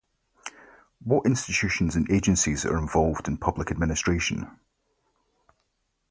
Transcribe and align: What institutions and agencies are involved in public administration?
What 1.03 1.27
institutions 1.27 1.95
and 1.95 2.09
agencies 2.09 2.65
are 2.65 2.75
involved 2.79 3.27
in 3.27 3.37
public 3.37 3.69
administration? 3.69 4.49